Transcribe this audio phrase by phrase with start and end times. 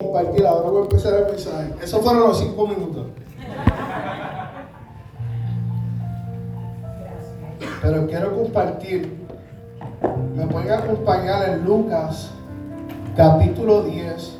[0.00, 1.74] compartir, ahora voy a empezar el mensaje.
[1.80, 3.06] Esos fueron los cinco minutos.
[7.80, 9.24] Pero quiero compartir.
[10.34, 12.30] Me pueden acompañar en Lucas,
[13.16, 14.38] capítulo 10.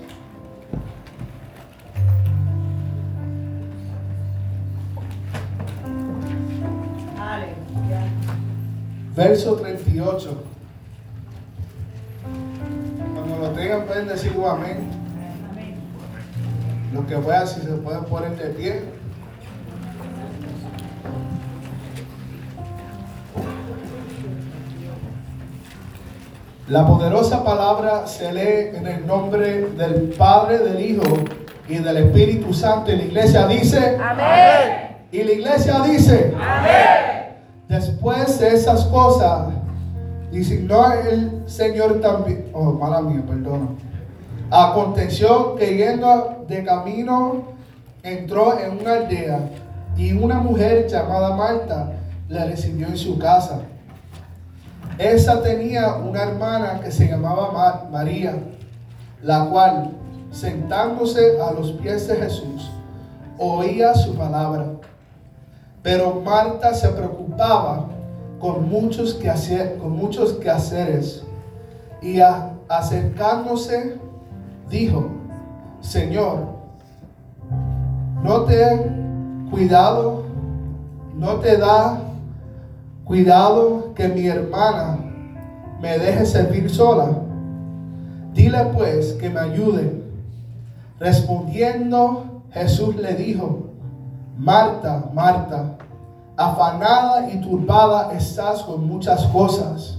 [9.15, 10.43] Verso 38.
[13.15, 14.94] Cuando lo tengan pueden decir amén.
[16.95, 18.83] Lo que vean si se pueden poner de pie.
[26.69, 31.03] La poderosa palabra se lee en el nombre del Padre, del Hijo
[31.69, 32.93] y del Espíritu Santo.
[32.93, 34.97] Y la iglesia dice, Amén.
[35.11, 37.35] y la iglesia dice, Amén.
[37.69, 39.49] después de esas cosas,
[40.31, 43.67] designó el Señor también, oh, mala mía, perdona.
[44.51, 47.43] Aconteció que yendo de camino,
[48.03, 49.41] entró en una aldea
[49.97, 51.93] y una mujer llamada Marta
[52.29, 53.61] le recibió en su casa.
[54.99, 58.35] Esa tenía una hermana que se llamaba Ma- María,
[59.23, 59.91] la cual,
[60.31, 62.71] sentándose a los pies de Jesús,
[63.39, 64.67] oía su palabra.
[65.83, 67.89] Pero Marta se preocupaba
[68.39, 69.19] con muchos,
[69.81, 71.25] con muchos quehaceres
[72.03, 73.97] y a- acercándose
[74.75, 75.07] dijo,
[75.81, 76.39] Señor,
[78.23, 78.91] no te
[79.51, 80.25] cuidado,
[81.17, 82.01] no te da
[83.05, 84.99] cuidado que mi hermana
[85.81, 87.09] me deje servir sola.
[88.33, 90.03] Dile pues que me ayude.
[90.99, 93.69] Respondiendo, Jesús le dijo,
[94.37, 95.77] Marta, Marta,
[96.37, 99.99] afanada y turbada estás con muchas cosas,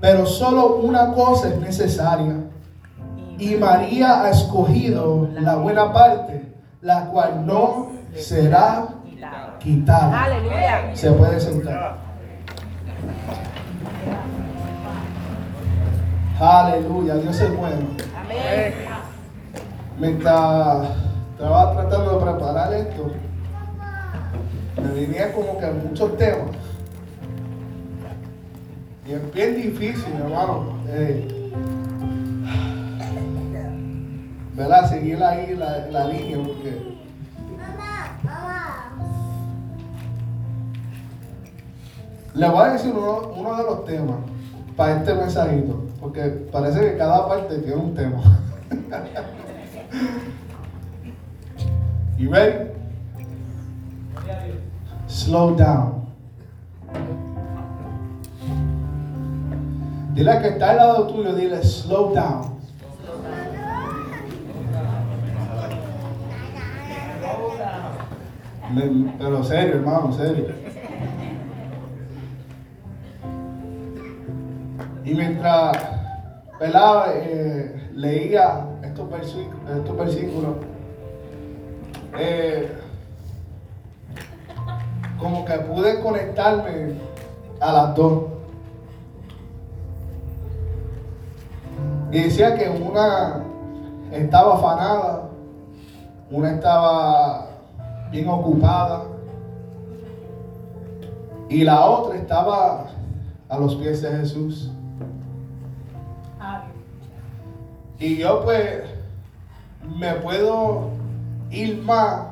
[0.00, 2.46] pero solo una cosa es necesaria.
[3.38, 8.88] Y María ha escogido la buena parte, la cual no será
[9.58, 10.24] quitada.
[10.24, 10.90] Aleluya.
[10.94, 11.96] Se puede sentar.
[16.38, 17.86] Aleluya, Dios es bueno.
[18.18, 18.74] Amén.
[19.98, 20.88] Mientras
[21.32, 23.10] estaba tratando de preparar esto,
[24.82, 26.50] me venía como que muchos temas.
[29.06, 30.76] Y es bien difícil, hermano.
[30.88, 31.28] eh,
[34.56, 34.88] ¿Verdad?
[34.88, 36.96] Seguir ahí la, la línea porque
[42.34, 44.16] le voy a decir uno, uno de los temas
[44.76, 46.22] para este mensajito, porque
[46.52, 48.22] parece que cada parte tiene un tema.
[52.18, 52.70] You ready?
[55.06, 56.06] Slow down.
[60.14, 62.55] Dile al que está al lado tuyo, dile slow down.
[69.18, 70.46] Pero serio, hermano, serio.
[75.04, 75.96] Y mientras
[76.58, 77.06] ¿verdad?
[77.14, 80.56] Eh, leía estos versículos, estos versículos
[82.18, 82.72] eh,
[85.18, 86.94] como que pude conectarme
[87.60, 88.24] a las dos.
[92.10, 93.42] Y decía que una
[94.12, 95.28] estaba afanada,
[96.30, 97.45] una estaba
[98.10, 99.02] bien ocupada
[101.48, 102.86] y la otra estaba
[103.48, 104.70] a los pies de Jesús.
[107.98, 108.82] Y yo pues
[109.98, 110.90] me puedo
[111.50, 112.26] ir más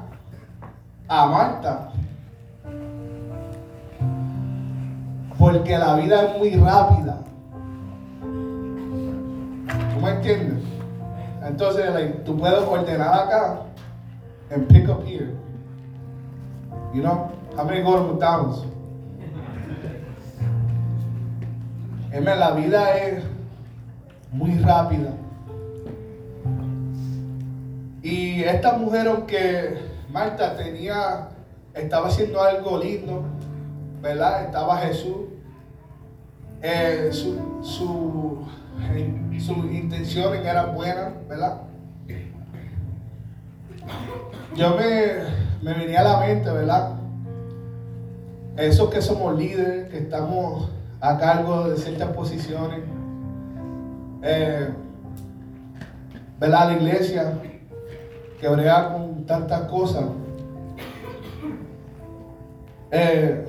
[1.08, 1.90] a Marta.
[5.38, 7.18] Porque la vida es muy rápida.
[8.20, 10.62] ¿Tú me entiendes?
[11.46, 13.60] Entonces tú puedes ordenar acá
[14.50, 15.32] and pick up here.
[16.94, 17.30] You know?
[17.56, 18.18] How many go to
[22.36, 23.24] la vida es
[24.30, 25.10] muy rápida.
[28.02, 29.78] Y esta mujer, aunque
[30.10, 31.28] Marta tenía,
[31.74, 33.24] estaba haciendo algo lindo,
[34.00, 34.44] ¿verdad?
[34.44, 35.34] Estaba Jesús.
[36.66, 38.46] eh, su, su,
[39.38, 41.60] sus intenciones eran buenas, ¿verdad?
[44.56, 46.90] Yo me, me venía a la mente, ¿verdad?
[48.58, 50.70] Esos que somos líderes, que estamos
[51.00, 52.80] a cargo de ciertas posiciones,
[54.22, 54.68] eh,
[56.38, 56.68] ¿verdad?
[56.68, 57.32] La iglesia
[58.38, 60.04] que brega con tantas cosas.
[62.90, 63.46] Eh,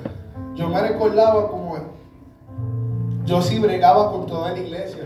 [0.54, 1.76] yo me recordaba como
[3.26, 5.04] yo sí bregaba con toda la iglesia.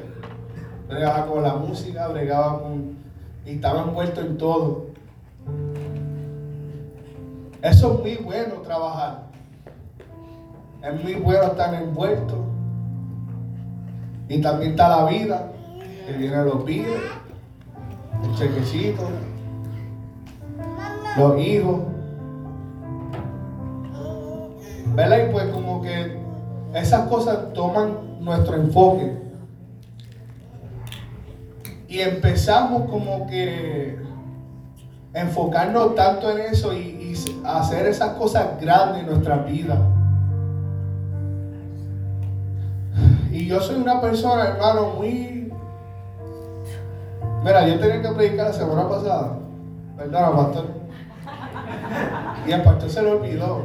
[0.89, 2.99] Bregaba con la música, bregaba con
[3.45, 4.90] y estaba envuelto en todo.
[7.62, 9.25] Eso es muy bueno trabajar.
[10.83, 12.47] Es muy bueno estar envuelto.
[14.29, 15.53] Y también está la vida,
[16.07, 17.01] que viene los pibes,
[18.25, 19.03] el chequecito,
[21.19, 21.81] los hijos.
[24.95, 25.29] ¿Verdad?
[25.29, 26.19] Y pues como que
[26.75, 29.21] esas cosas toman nuestro enfoque.
[31.89, 33.99] Y empezamos como que
[35.13, 37.00] enfocarnos tanto en eso y,
[37.44, 39.78] hacer esas cosas grandes en nuestra vida.
[43.31, 45.52] Y yo soy una persona, hermano, muy...
[47.44, 49.38] Mira, yo tenía que predicar la semana pasada.
[49.96, 50.64] Perdona, pastor.
[52.46, 53.62] Y el pastor se lo olvidó.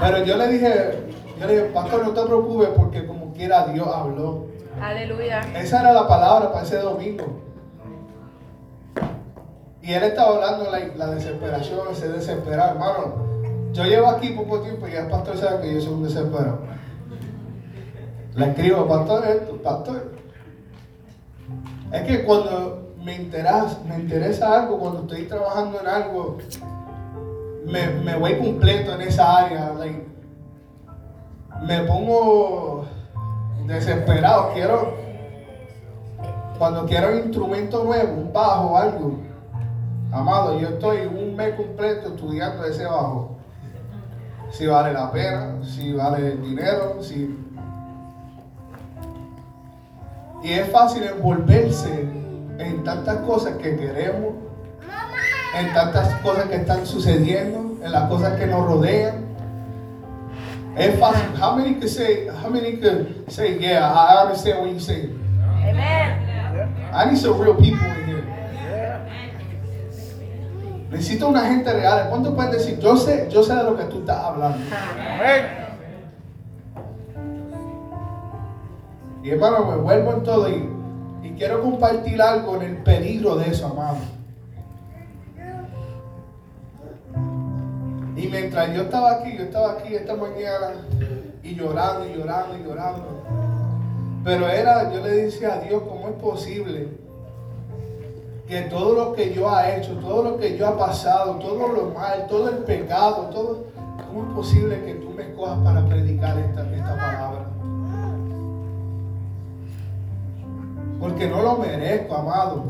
[0.00, 1.06] Pero yo le dije,
[1.38, 4.46] yo le dije, pastor, no te preocupes porque como quiera Dios habló.
[4.80, 5.40] Aleluya.
[5.54, 7.24] Esa era la palabra para ese domingo.
[9.86, 13.70] Y él estaba hablando la, la desesperación, ese desesperado, hermano.
[13.72, 16.58] Yo llevo aquí poco tiempo y el pastor sabe que yo soy un desesperado.
[18.34, 20.12] Le escribo, pastor, esto, pastor.
[21.92, 26.38] Es que cuando me interesa, me interesa algo, cuando estoy trabajando en algo,
[27.64, 29.72] me, me voy completo en esa área.
[31.62, 32.86] me pongo
[33.68, 34.50] desesperado.
[34.52, 34.94] Quiero,
[36.58, 39.25] cuando quiero un instrumento nuevo, un bajo algo,
[40.16, 43.36] amado, yo estoy un mes completo estudiando ese bajo.
[44.50, 47.38] Si vale la pena, si vale el dinero, si...
[50.42, 52.08] Y es fácil envolverse
[52.58, 54.34] en tantas cosas que queremos,
[55.58, 59.26] en tantas cosas que están sucediendo, en las cosas que nos rodean.
[60.76, 61.26] Es fácil.
[61.40, 65.10] How many can say, how many can say, yeah, I understand what you say?
[65.64, 66.26] Amen.
[66.92, 68.05] I need some real people.
[70.90, 72.06] Necesito una gente real.
[72.08, 72.78] ¿Cuánto pueden decir?
[72.78, 74.58] Yo sé, yo sé de lo que tú estás hablando.
[79.22, 80.68] Y hermano, me vuelvo en todo y,
[81.24, 83.96] y quiero compartir algo en el peligro de eso, amado.
[88.16, 90.86] Y mientras yo estaba aquí, yo estaba aquí esta mañana
[91.42, 93.22] y llorando y llorando y llorando.
[94.24, 97.05] Pero era, yo le decía a Dios, ¿cómo es posible
[98.46, 101.90] que todo lo que yo ha hecho, todo lo que yo ha pasado, todo lo
[101.90, 103.64] mal, todo el pecado, todo,
[104.06, 107.46] ¿cómo es posible que tú me escojas para predicar esta, esta palabra?
[111.00, 112.64] Porque no lo merezco, amado.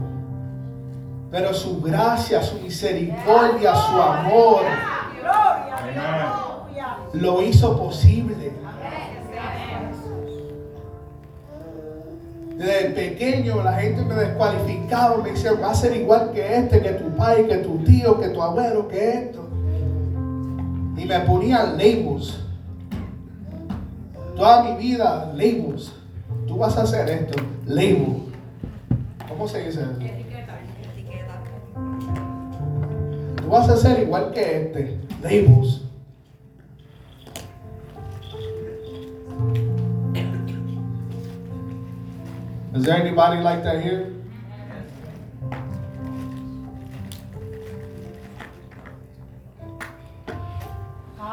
[1.30, 4.62] Pero su gracia, su misericordia, su amor
[7.12, 8.52] lo hizo posible.
[12.56, 16.92] Desde pequeño la gente me descualificaba, me decía, va a ser igual que este, que
[16.92, 19.46] tu padre, que tu tío, que tu abuelo, que esto.
[20.96, 22.38] Y me ponían labels.
[24.34, 25.92] Toda mi vida, labels.
[26.46, 28.22] Tú vas a hacer esto, label.
[29.28, 29.90] ¿Cómo se dice eso?
[33.42, 35.85] Tú vas a ser igual que este, labels.
[42.76, 44.12] Is there anybody like that here?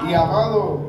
[0.02, 0.80] Y amado,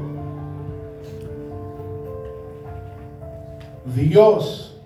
[3.97, 4.77] Dios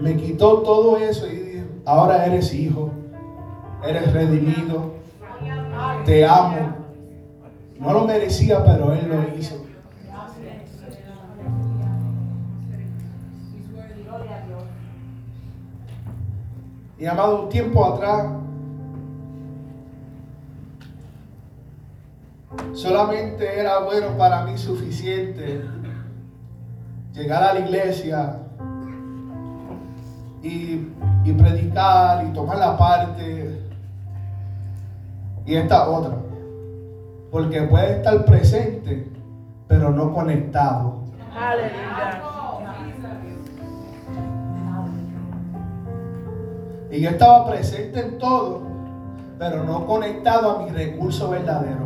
[0.00, 2.92] me quitó todo eso y dijo, ahora eres hijo,
[3.86, 4.94] eres redimido,
[6.06, 6.76] te amo.
[7.78, 9.65] No lo merecía, pero Él lo hizo.
[16.98, 18.26] Y amado, un tiempo atrás,
[22.72, 25.62] solamente era bueno para mí suficiente
[27.12, 28.38] llegar a la iglesia
[30.42, 30.88] y,
[31.24, 33.60] y predicar y tomar la parte
[35.46, 36.16] y esta otra.
[37.30, 39.08] Porque puede estar presente,
[39.68, 41.04] pero no conectado.
[41.34, 42.25] Aleluya.
[46.96, 48.62] Y yo estaba presente en todo,
[49.38, 51.84] pero no conectado a mi recurso verdadero.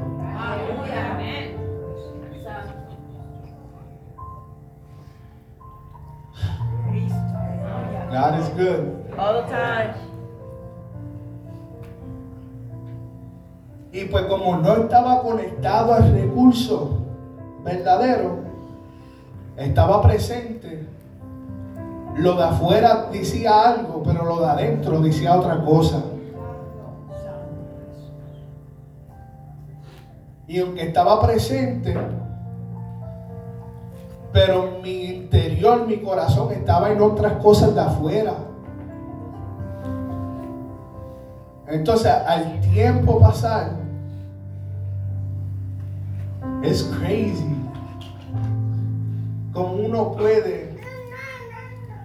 [8.09, 9.19] God is good.
[9.19, 9.95] All the time.
[13.93, 16.99] Y pues como no estaba conectado al recurso
[17.64, 18.45] verdadero,
[19.57, 20.87] estaba presente,
[22.21, 26.03] lo de afuera decía algo, pero lo de adentro decía otra cosa.
[30.47, 31.97] Y aunque estaba presente,
[34.33, 38.35] pero mi interior, mi corazón estaba en otras cosas de afuera.
[41.69, 43.71] Entonces, al tiempo pasar,
[46.62, 47.57] es crazy
[49.53, 50.70] como uno puede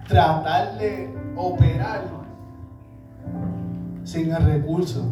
[0.08, 2.02] tratar de operar
[4.04, 5.04] sin el recurso.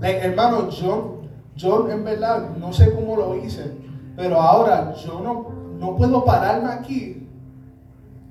[0.00, 1.22] hermano, yo,
[1.56, 3.72] yo en verdad no sé cómo lo hice,
[4.16, 7.28] pero ahora yo no, no puedo pararme aquí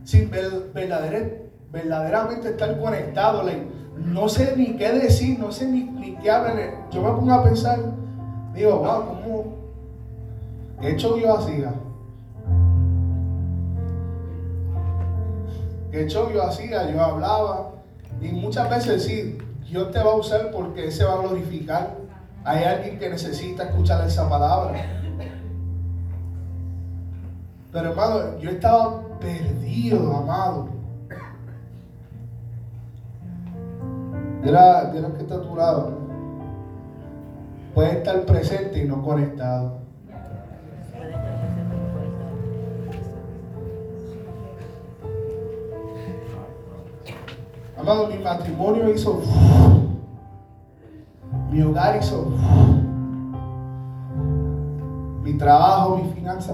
[0.03, 3.43] sin verdaderamente estar conectado.
[3.97, 6.87] no sé ni qué decir, no sé ni, qué hablar.
[6.91, 7.79] Yo me pongo a pensar,
[8.53, 9.45] digo, wow, ¿cómo
[10.81, 11.63] he hecho yo así?
[15.93, 16.89] ¿Qué hecho yo hacía?
[16.89, 17.69] Yo hablaba.
[18.19, 19.37] Y muchas veces sí,
[19.69, 21.97] Dios te va a usar porque se va a glorificar.
[22.43, 24.73] Hay alguien que necesita escuchar esa palabra.
[27.71, 30.69] Pero hermano, yo estaba perdido, amado.
[34.41, 35.91] Mira que está a.
[37.75, 39.82] Puede estar presente y no conectado.
[47.83, 49.21] Amado, mi matrimonio hizo.
[51.51, 52.31] Mi hogar hizo.
[55.21, 56.53] Mi trabajo, mi finanza.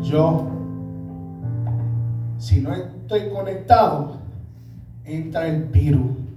[0.00, 0.46] Yo,
[2.38, 4.16] si no estoy conectado,
[5.04, 6.27] entra el virus.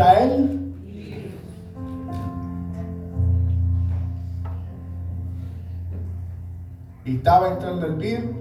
[0.00, 0.74] Él.
[7.04, 8.34] Y estaba entrando el virus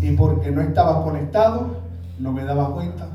[0.00, 1.78] y porque no estaba conectado,
[2.18, 3.08] no me daba cuenta.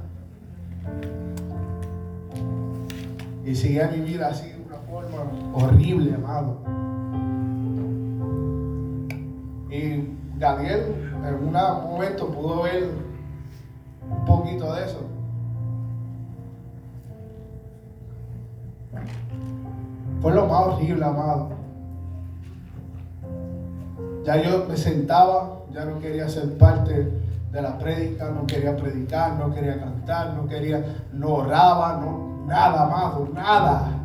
[3.45, 5.17] Y seguía mi vida así de una forma
[5.53, 6.57] horrible, amado.
[9.69, 10.09] Y
[10.39, 10.95] Gabriel
[11.27, 12.89] en un momento pudo ver
[14.09, 15.14] un poquito de eso.
[20.21, 21.49] Fue lo más horrible, amado.
[24.25, 27.11] Ya yo me sentaba, ya no quería ser parte
[27.51, 32.83] de la prédica, no quería predicar, no quería cantar, no quería, no oraba, no, nada,
[32.83, 33.95] amado, nada.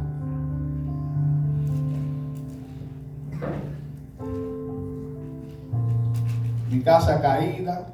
[6.71, 7.87] mi casa caída.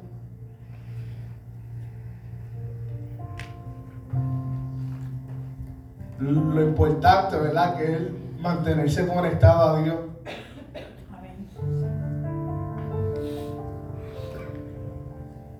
[6.19, 7.75] Lo importante, ¿verdad?
[7.77, 7.99] Que es
[8.39, 9.95] mantenerse conectado a Dios.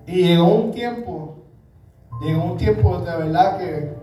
[0.06, 1.36] Y llegó un tiempo,
[2.22, 3.94] llegó un tiempo de verdad que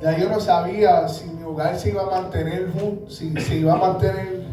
[0.00, 2.70] ya yo no sabía si mi hogar se iba a mantener
[3.08, 4.44] si se iba a mantener,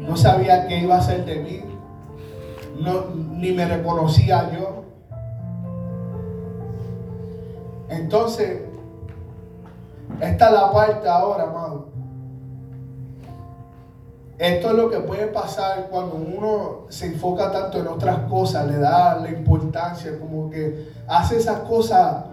[0.00, 1.62] no sabía qué iba a ser de mí
[2.80, 4.84] no, ni me reconocía yo.
[7.88, 8.60] Entonces,
[10.20, 11.86] esta es la parte ahora, amado.
[14.38, 18.78] Esto es lo que puede pasar cuando uno se enfoca tanto en otras cosas, le
[18.78, 22.26] da la importancia, como que hace esas cosas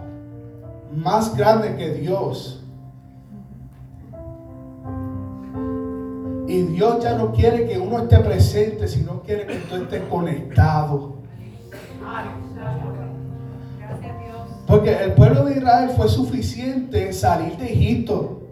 [0.94, 2.62] más grandes que Dios.
[6.46, 11.14] Y Dios ya no quiere que uno esté presente, sino quiere que tú estés conectado.
[14.66, 18.42] Porque el pueblo de Israel fue suficiente salir de Egipto.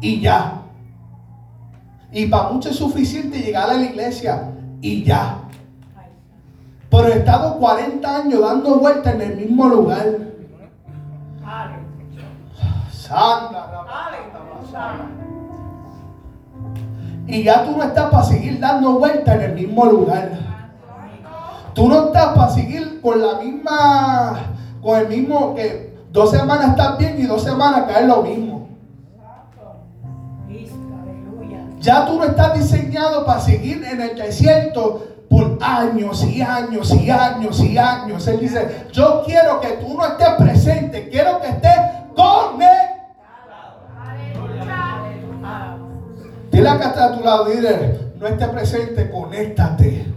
[0.00, 0.62] Y ya.
[2.12, 4.50] Y para muchos es suficiente llegar a la iglesia.
[4.80, 5.38] Y ya.
[6.90, 10.06] Pero he estado 40 años dando vueltas en el mismo lugar.
[12.90, 13.64] Santa,
[17.26, 20.53] y ya tú no estás para seguir dando vueltas en el mismo lugar.
[21.74, 26.96] Tú no estás para seguir con la misma, con el mismo que dos semanas estás
[26.98, 28.68] bien y dos semanas cae lo mismo.
[31.80, 37.10] Ya tú no estás diseñado para seguir en el desierto por años y años y
[37.10, 38.26] años y años.
[38.28, 41.76] Él dice, yo quiero que tú no estés presente, quiero que estés
[42.14, 42.84] conectado.
[46.52, 50.13] Dile acá está a tu lado, dile, no esté presente, conéctate.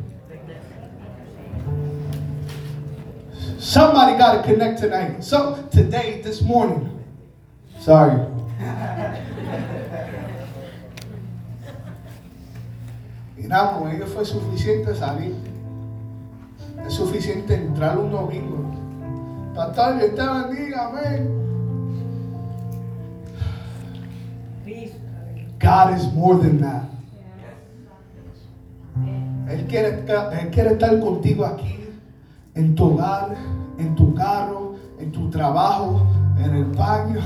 [3.67, 5.21] Somebody got to connect tonight.
[5.21, 7.03] So today, this morning.
[7.81, 8.15] Sorry.
[13.35, 15.35] Y nada, con ellos fue suficiente salir.
[16.87, 18.71] Es suficiente entrar un domingo.
[19.53, 21.27] Pastor, Dios te bendiga, amén.
[25.59, 26.85] God is more than that.
[29.49, 30.05] Él quiere,
[30.39, 31.76] él quiere estar contigo aquí,
[32.57, 33.35] en tu hogar,
[33.77, 36.07] en tu carro, en tu trabajo,
[36.39, 37.19] en el baño.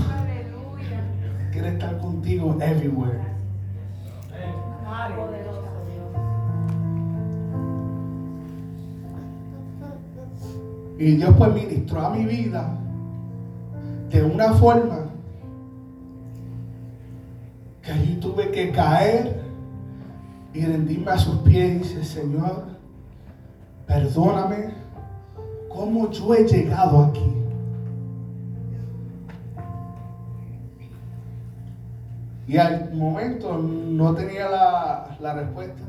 [1.52, 3.32] Quiere estar contigo everywhere.
[11.00, 12.78] Y Dios pues ministró a mi vida
[14.12, 15.06] de una forma
[17.82, 19.42] que allí tuve que caer
[20.54, 22.66] y rendirme a sus pies y dice, Señor,
[23.88, 24.81] perdóname
[25.74, 27.34] cómo yo he llegado aquí.
[32.48, 35.82] Y al momento no tenía la, la respuesta.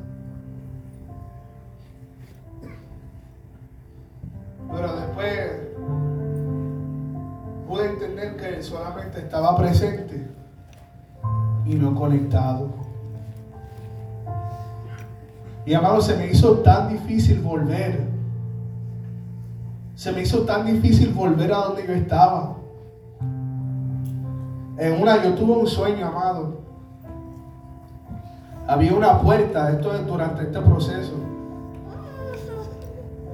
[4.70, 5.50] Pero después
[7.68, 10.26] pude entender que solamente estaba presente
[11.66, 12.70] y no conectado.
[15.64, 18.11] Y amado, se me hizo tan difícil volver.
[20.02, 22.56] Se me hizo tan difícil volver a donde yo estaba.
[24.76, 26.54] En una, yo tuve un sueño, amado.
[28.66, 31.12] Había una puerta, esto es durante este proceso.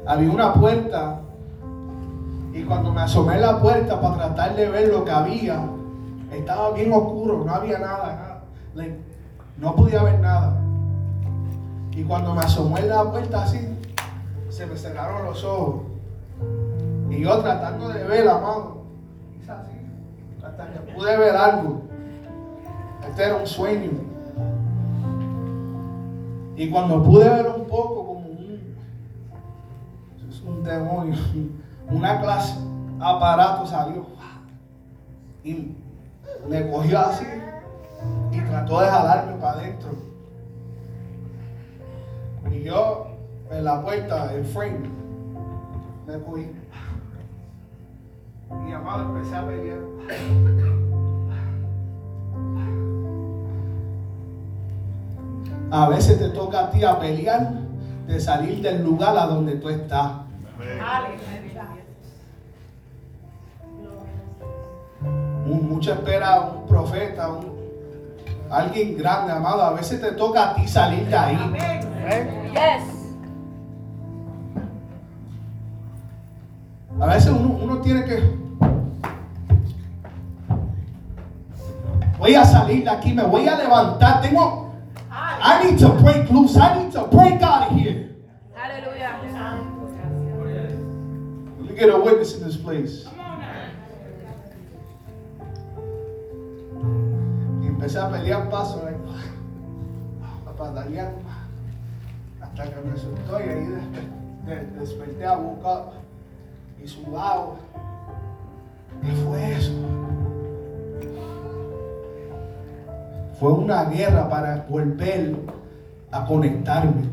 [0.07, 1.21] Había una puerta
[2.53, 5.65] y cuando me asomé a la puerta para tratar de ver lo que había,
[6.31, 8.43] estaba bien oscuro, no había nada,
[9.57, 10.61] no podía ver nada.
[11.93, 13.59] Y cuando me asomé en la puerta así,
[14.51, 15.88] se me cerraron los ojos.
[17.11, 18.83] Y yo tratando de ver, amado,
[19.43, 19.73] así,
[20.45, 21.83] hasta que pude ver algo.
[23.09, 23.91] Este era un sueño.
[26.57, 28.77] Y cuando pude ver un poco como un,
[30.29, 31.17] es un demonio,
[31.91, 32.59] una clase
[33.01, 34.07] aparato salió
[35.45, 35.75] y
[36.49, 37.27] me cogió así
[38.33, 39.91] y trató de jalarme para adentro.
[42.51, 43.07] Y yo
[43.51, 44.91] en la puerta, el frame,
[46.09, 46.51] me cogí.
[48.67, 49.79] Y amado empecé a pelear.
[55.71, 57.53] A veces te toca a ti a pelear
[58.07, 60.13] de salir del lugar a donde tú estás.
[65.45, 67.57] mucha espera un profeta, un,
[68.51, 69.63] alguien grande, amado.
[69.63, 71.39] A veces te toca a ti salir de ahí.
[77.01, 78.37] A veces uno, uno tiene que.
[82.19, 84.21] Voy a salir de aquí, me voy a levantar.
[84.21, 84.73] Tengo.
[85.11, 86.57] I need to break loose.
[86.57, 88.11] I need to break out of here.
[88.55, 89.21] Hallelujah.
[91.61, 93.07] Let me get a witness in this place.
[97.89, 98.83] empecé a pelear paso,
[100.47, 101.13] a patalear,
[102.41, 105.98] hasta que me soltó y ahí desperté a buscar
[106.83, 107.57] y sudado.
[109.03, 109.73] ¿Qué fue eso?
[113.39, 115.37] Fue una guerra para volver
[116.11, 117.09] a conectarme.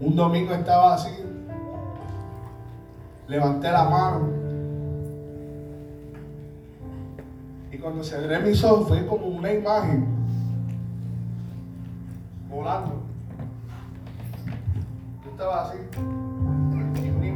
[0.00, 1.10] Un domingo estaba así,
[3.28, 4.40] levanté la mano
[7.80, 10.06] cuando cerré mis ojos fue como una imagen
[12.48, 13.02] volando.
[15.24, 15.78] Yo estaba así,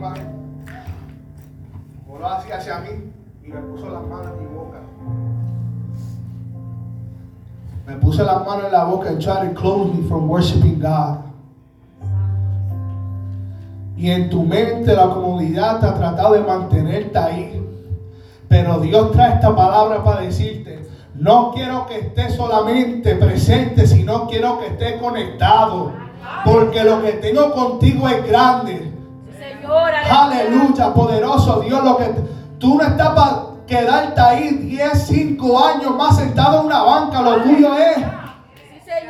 [0.05, 0.27] imagen
[2.07, 3.12] voló hacia mí
[3.43, 4.79] y me puso las manos en mi boca.
[7.87, 11.19] Me puse las manos en la boca and tried to close me from worshiping God.
[13.97, 17.61] Y en tu mente la comodidad te ha tratado de mantenerte ahí.
[18.49, 24.59] Pero Dios trae esta palabra para decirte, no quiero que estés solamente presente, sino quiero
[24.59, 25.93] que estés conectado.
[26.45, 28.93] Porque lo que tengo contigo es grande.
[29.66, 32.14] Aleluya, poderoso Dios, lo que
[32.59, 37.42] tú no estás para quedarte ahí 10, 5 años más sentado en una banca, lo
[37.42, 37.98] tuyo es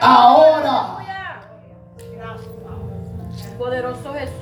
[0.01, 0.99] ahora.
[3.59, 4.35] Poderoso Jesús.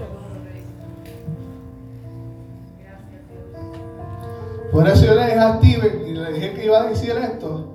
[4.73, 7.67] Por eso yo le dije a Steven y le dije que iba a decir esto.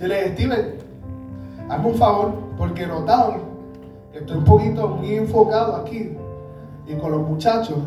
[0.00, 0.78] Yo le dije, Steven,
[1.68, 3.42] hazme un favor, porque notaron
[4.12, 6.16] que estoy un poquito muy enfocado aquí
[6.90, 7.78] y con los muchachos.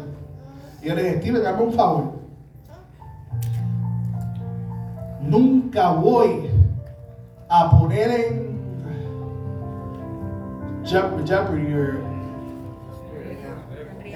[0.81, 2.03] Y yo le dije, Steven, hazme un favor.
[5.21, 6.49] Nunca voy
[7.49, 8.53] a poner en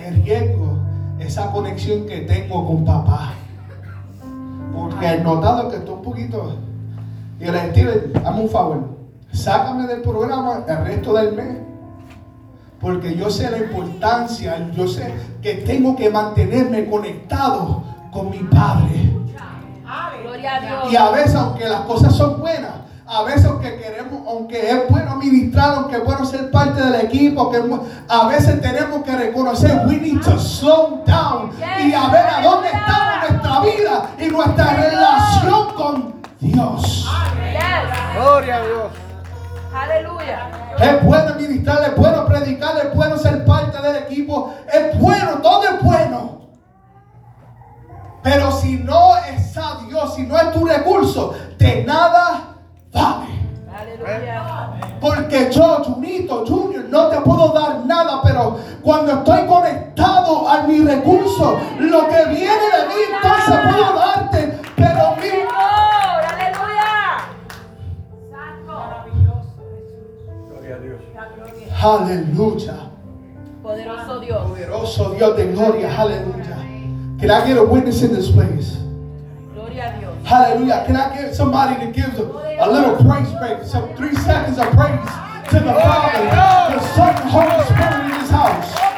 [0.05, 0.77] en riesgo
[1.19, 3.33] esa conexión que tengo con papá.
[4.73, 6.55] Porque he notado que estoy un poquito.
[7.39, 8.97] Y dije, Steven, hazme un favor.
[9.31, 11.66] Sácame del programa el resto del mes.
[12.79, 19.13] Porque yo sé la importancia, yo sé que tengo que mantenerme conectado con mi padre.
[20.21, 20.93] Gloria a Dios.
[20.93, 22.71] Y a veces, aunque las cosas son buenas,
[23.05, 27.49] a veces, aunque queremos, aunque es bueno ministrar, aunque es bueno ser parte del equipo,
[27.49, 27.61] que
[28.09, 32.67] a veces tenemos que reconocer, we need to slow down y a ver a dónde
[32.67, 37.09] está nuestra vida y nuestra relación con Dios.
[38.13, 39.06] Gloria a Dios.
[39.77, 40.49] Aleluya.
[40.79, 45.63] Es bueno ministrar, es bueno predicar, es bueno ser parte del equipo, es bueno, todo
[45.63, 46.41] es bueno.
[48.23, 52.55] Pero si no está Dios, si no es tu recurso, de nada
[52.91, 53.37] vale.
[53.73, 54.97] Aleluya.
[54.99, 60.79] Porque yo, Junito, Junior, no te puedo dar nada, pero cuando estoy conectado a mi
[60.79, 64.59] recurso, lo que viene de mí, entonces puedo darte.
[64.75, 65.46] Pero mi
[71.87, 72.89] aleluya.
[73.63, 74.49] Poderoso Dios.
[74.49, 76.57] Poderoso Dios de gloria, aleluya.
[77.19, 78.77] Can I get a witness in this place?
[79.53, 80.15] Gloria a Dios.
[80.25, 80.83] Hallelujah.
[80.85, 83.63] Can I get somebody that gives a, a little praise break?
[83.63, 85.09] Some three seconds of praise
[85.49, 86.23] to the Father,
[86.75, 88.75] the Son, and Holy Spirit in this house.
[88.75, 88.93] Oh.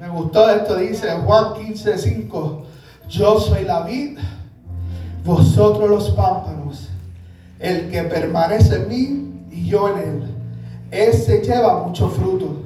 [0.00, 2.64] Me gustó esto, dice Juan 15, 5.
[3.08, 4.18] Yo soy la vid,
[5.24, 6.89] vosotros los pámpanos.
[7.60, 10.34] El que permanece en mí y yo en él,
[10.90, 12.62] ese lleva mucho fruto.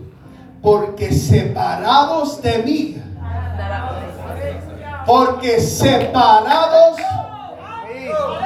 [0.63, 3.03] Porque separados de mí,
[4.25, 4.57] podréis
[5.07, 6.97] porque separados,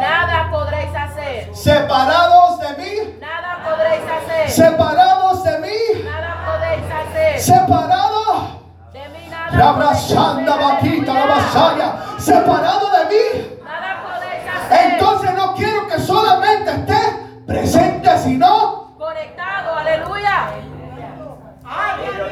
[0.00, 1.50] Nada podréis hacer.
[1.54, 4.50] separados de mí, Nada podréis hacer.
[4.50, 7.40] separados de mí, Nada podéis hacer.
[7.40, 8.42] separados.
[8.92, 10.16] De mí nada La podéis hacer.
[12.18, 13.24] separado de mí.
[13.64, 14.92] Nada podéis hacer.
[14.92, 15.30] Entonces
[15.98, 17.00] que solamente esté
[17.46, 19.76] presente, sino Conectado.
[19.76, 20.50] Aleluya.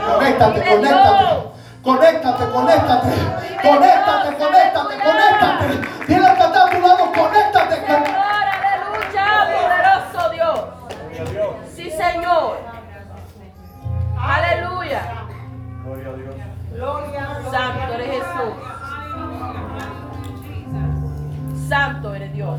[0.04, 1.56] conéctate, conéctate.
[1.82, 3.12] Conéctate, conéctate,
[3.62, 5.66] conéctate, conéctate, conéctate.
[6.08, 7.76] Dile que está a tu lado, conéctate.
[8.36, 9.28] Aleluya.
[9.62, 10.58] Poderoso Dios.
[11.74, 12.58] Sí, Señor.
[14.18, 15.02] Aleluya.
[15.84, 17.52] Gloria a Dios.
[17.52, 18.54] Santo eres Jesús.
[21.68, 22.58] Santo eres Dios.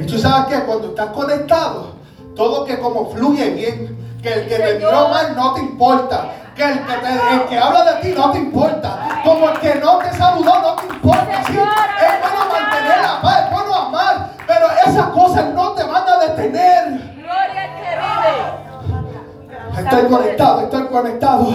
[0.00, 1.92] Y tú sabes que cuando estás conectado,
[2.34, 6.64] todo que como fluye bien, que el que te miró mal no te importa, que
[6.64, 9.98] el que, te- el que habla de ti no te importa, como el que no
[9.98, 11.42] te saludó no te importa.
[11.46, 16.04] Sí, es bueno mantener la paz, es bueno amar, pero esas cosas no te van
[16.08, 17.14] a detener.
[17.16, 19.80] Gloria que vive.
[19.82, 21.46] Estoy conectado, estoy conectado.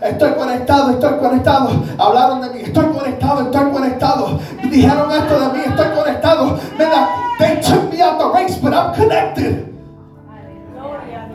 [0.00, 1.70] Estoy conectado, estoy conectado.
[1.98, 4.38] Hablaron de mí, estoy conectado, estoy conectado.
[4.76, 6.60] Dijeron esto de mí, estoy conectado.
[6.78, 7.08] Mira,
[7.38, 9.72] they took me out the race, but I'm connected.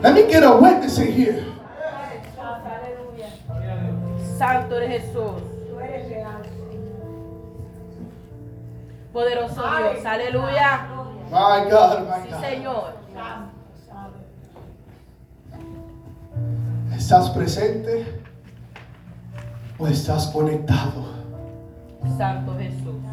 [0.00, 1.44] Let me get a witness in here.
[4.38, 5.42] Santo eres Jesús.
[9.12, 10.06] Poderoso Dios.
[10.06, 10.86] Aleluya.
[11.28, 12.40] My God, my Sí, God.
[12.40, 12.94] Señor.
[16.96, 18.06] ¿Estás presente
[19.80, 21.06] o estás conectado?
[22.16, 23.11] Santo Jesús.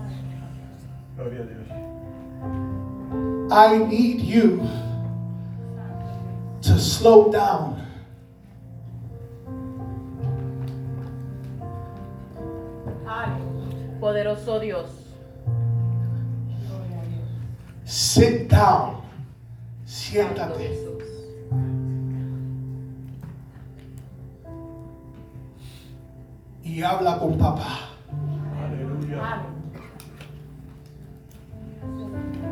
[1.20, 1.68] Gloria a Dios.
[3.52, 4.66] I need you
[6.62, 7.86] to slow down.
[14.00, 14.90] Poderoso Dios.
[17.84, 19.02] Sit down.
[19.86, 20.88] Siéntate.
[26.64, 27.90] Y habla con papá.
[28.64, 29.59] Aleluya.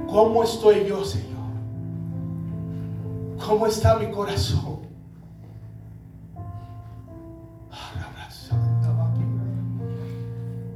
[0.08, 1.38] ¿Cómo estoy yo, Señor?
[3.46, 4.78] ¿Cómo está mi corazón?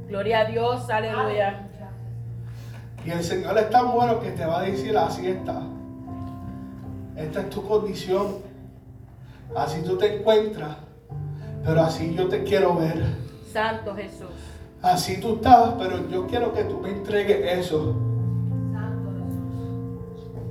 [0.08, 0.90] Gloria a Dios.
[0.90, 1.68] Aleluya.
[3.04, 5.62] Y el Señor es tan bueno que te va a decir así está.
[7.16, 8.36] Esta es tu condición.
[9.56, 10.76] Así tú te encuentras.
[11.64, 13.02] Pero así yo te quiero ver.
[13.50, 14.28] Santo Jesús.
[14.82, 18.11] Así tú estás, pero yo quiero que tú me entregues eso.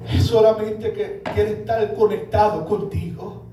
[0.07, 3.45] Es solamente que quiere estar conectado contigo.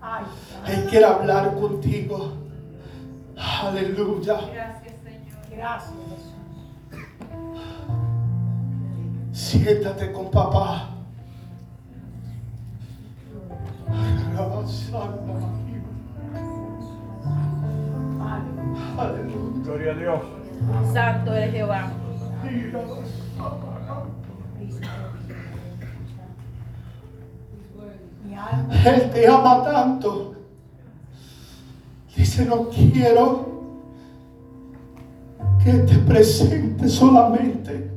[0.00, 0.24] Ay,
[0.68, 2.32] Él quiere hablar contigo.
[3.36, 4.34] Aleluya.
[4.52, 5.38] gracias, Señor.
[5.50, 5.94] Gracias.
[9.32, 10.90] Siéntate con papá.
[18.98, 19.64] Aleluya.
[19.64, 20.20] Gloria a Dios.
[20.92, 21.90] Santo eres Jehová.
[28.84, 30.34] Él te ama tanto.
[32.16, 33.54] Dice, no quiero
[35.62, 37.90] que te presente solamente.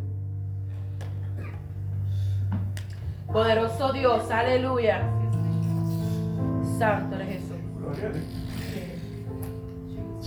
[3.32, 5.02] Poderoso Dios, aleluya.
[6.80, 7.58] Santo eres Jesús.
[7.80, 8.24] Gloria a Dios.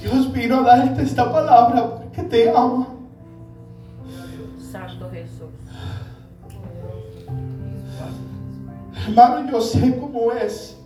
[0.00, 2.86] Dios vino a darte esta palabra porque te ama.
[4.70, 5.39] Santo Jesús.
[9.06, 10.76] Hermano, yo sé cómo es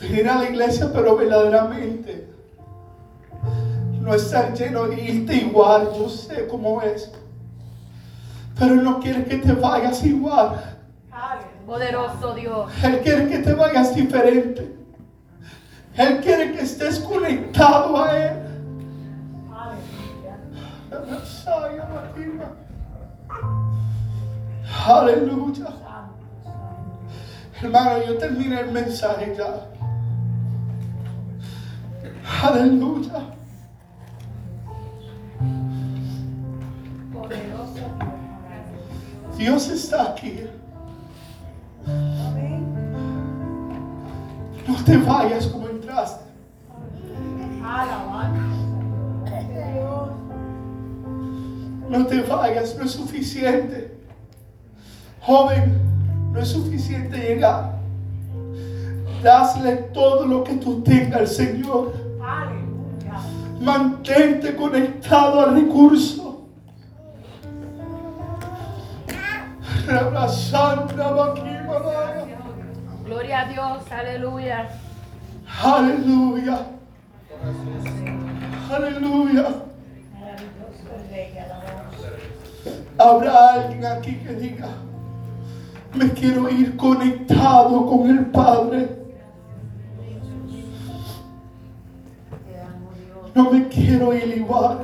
[0.00, 2.28] venir a la iglesia, pero verdaderamente
[4.00, 5.90] no estar lleno de irte igual.
[5.96, 7.12] Yo sé cómo es.
[8.58, 10.78] Pero Él no quiere que te vayas igual.
[11.66, 12.72] Poderoso Dios.
[12.82, 14.76] Él quiere que te vayas diferente.
[15.94, 18.42] Él quiere que estés conectado a Él.
[24.86, 25.81] Aleluya.
[27.62, 29.68] Hermano, yo terminé el mensaje ya.
[32.42, 33.20] Aleluya.
[39.38, 40.40] Dios está aquí.
[44.66, 46.24] No te vayas como entraste.
[51.88, 53.96] No te vayas, no es suficiente.
[55.20, 55.91] Joven,
[56.32, 57.78] no es suficiente llegar.
[59.22, 61.92] Dasle todo lo que tú tengas al Señor.
[63.60, 66.48] Mantente conectado al recurso.
[73.04, 74.68] Gloria a Dios, aleluya.
[75.62, 76.58] Aleluya.
[78.72, 79.46] Aleluya.
[82.98, 84.68] Habrá alguien aquí que diga,
[85.94, 88.98] me quiero ir conectado con el Padre.
[93.34, 94.78] No me quiero ir igual.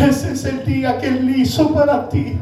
[0.00, 2.38] Ese es el día que Él hizo para ti.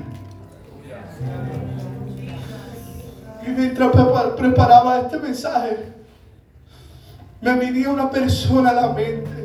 [3.46, 5.92] Y mientras prepa- preparaba este mensaje,
[7.40, 9.39] me venía una persona a la mente.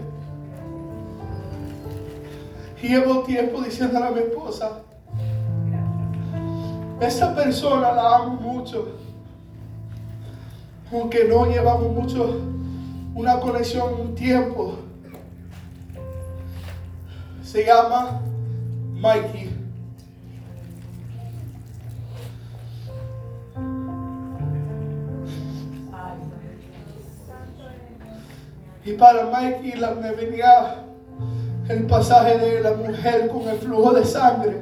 [2.88, 4.84] Llevo tiempo diciéndole a mi esposa,
[7.02, 8.89] esta persona la amo mucho.
[10.93, 12.41] Aunque no llevamos mucho
[13.15, 14.76] una conexión, un tiempo.
[17.43, 18.21] Se llama
[18.93, 19.50] Mikey.
[28.84, 30.84] Y para Mikey la- me venía
[31.67, 34.62] el pasaje de la mujer con el flujo de sangre.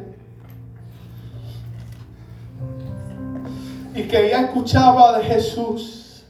[3.93, 6.25] Y que ella escuchaba de Jesús.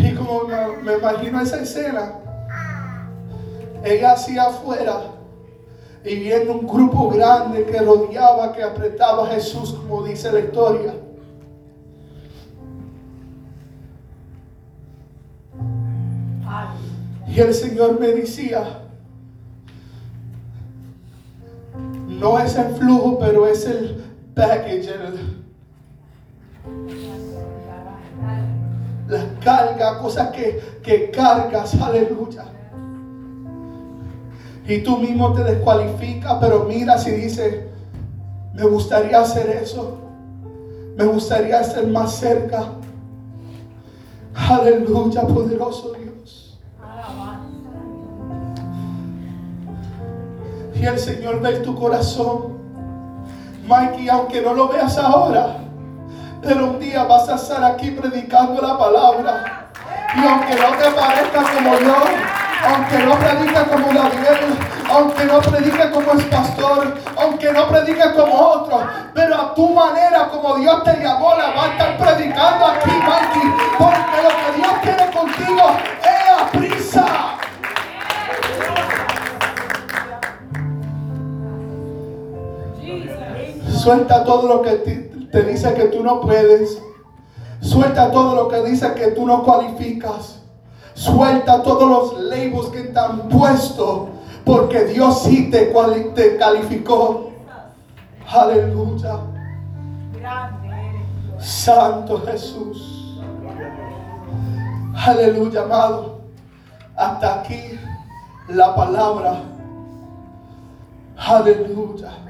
[0.00, 2.12] Y como me, imagino esa escena,
[3.84, 5.00] ella hacía afuera
[6.04, 10.94] y viendo un grupo grande que rodeaba, que apretaba a Jesús, como dice la historia.
[17.28, 18.62] Y el Señor me decía,
[22.08, 24.02] no es el flujo, pero es el
[24.34, 25.38] package, el-
[29.08, 32.44] la carga, cosas que, que cargas, aleluya.
[34.66, 37.64] Y tú mismo te descualificas, pero miras y dices,
[38.54, 39.98] me gustaría hacer eso.
[40.96, 42.72] Me gustaría estar más cerca.
[44.34, 46.17] Aleluya, poderoso Dios.
[50.80, 52.56] Y el Señor ve tu corazón.
[53.66, 55.56] Mikey, aunque no lo veas ahora,
[56.40, 59.70] pero un día vas a estar aquí predicando la palabra.
[60.16, 61.96] Y aunque no te parezca como yo,
[62.64, 64.56] aunque no predica como Daniel,
[64.88, 68.80] aunque no predica como es pastor, aunque no predica como otro,
[69.14, 71.52] pero a tu manera, como Dios te llamó, la
[83.88, 84.72] Suelta todo lo que
[85.32, 86.78] te, dice que tú no puedes.
[87.62, 90.42] Suelta todo lo que dice que tú no cualificas.
[90.92, 94.10] Suelta todos los labels que te han puesto.
[94.44, 95.72] Porque Dios sí te,
[96.14, 97.30] te calificó.
[98.28, 99.20] Aleluya.
[101.38, 103.22] Santo Jesús.
[104.94, 106.18] Aleluya, amado.
[106.94, 107.80] Hasta aquí
[108.48, 109.40] la palabra.
[111.16, 112.27] Aleluya.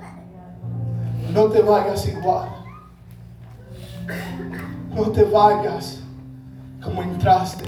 [1.32, 2.48] No te vayas igual.
[4.94, 6.00] No te vayas
[6.82, 7.64] como entraste.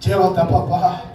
[0.00, 1.09] Llévate a papá.